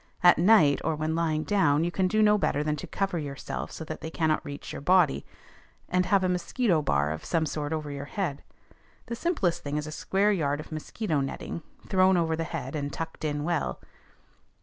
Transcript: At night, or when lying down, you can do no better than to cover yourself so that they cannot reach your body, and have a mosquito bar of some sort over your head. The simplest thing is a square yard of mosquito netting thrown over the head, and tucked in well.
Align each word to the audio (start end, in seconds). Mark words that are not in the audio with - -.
At 0.23 0.39
night, 0.39 0.81
or 0.83 0.95
when 0.95 1.13
lying 1.13 1.43
down, 1.43 1.83
you 1.83 1.91
can 1.91 2.07
do 2.07 2.23
no 2.23 2.39
better 2.39 2.63
than 2.63 2.75
to 2.77 2.87
cover 2.87 3.19
yourself 3.19 3.71
so 3.71 3.83
that 3.85 4.01
they 4.01 4.09
cannot 4.09 4.43
reach 4.43 4.71
your 4.71 4.81
body, 4.81 5.27
and 5.87 6.07
have 6.07 6.23
a 6.23 6.27
mosquito 6.27 6.81
bar 6.81 7.11
of 7.11 7.23
some 7.23 7.45
sort 7.45 7.71
over 7.71 7.91
your 7.91 8.05
head. 8.05 8.41
The 9.05 9.15
simplest 9.15 9.61
thing 9.61 9.77
is 9.77 9.85
a 9.85 9.91
square 9.91 10.31
yard 10.31 10.59
of 10.59 10.71
mosquito 10.71 11.21
netting 11.21 11.61
thrown 11.85 12.17
over 12.17 12.35
the 12.35 12.43
head, 12.45 12.75
and 12.75 12.91
tucked 12.91 13.23
in 13.23 13.43
well. 13.43 13.79